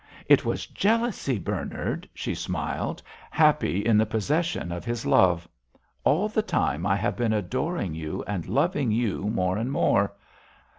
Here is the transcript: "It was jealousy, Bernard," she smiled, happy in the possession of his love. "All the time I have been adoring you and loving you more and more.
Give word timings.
"It 0.27 0.43
was 0.43 0.65
jealousy, 0.65 1.37
Bernard," 1.37 2.09
she 2.11 2.33
smiled, 2.33 3.03
happy 3.29 3.85
in 3.85 3.99
the 3.99 4.05
possession 4.07 4.71
of 4.71 4.83
his 4.83 5.05
love. 5.05 5.47
"All 6.03 6.27
the 6.27 6.41
time 6.41 6.87
I 6.87 6.95
have 6.95 7.15
been 7.15 7.33
adoring 7.33 7.93
you 7.93 8.23
and 8.25 8.47
loving 8.47 8.89
you 8.89 9.29
more 9.29 9.59
and 9.59 9.71
more. 9.71 10.13